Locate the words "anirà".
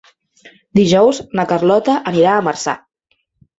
2.15-2.35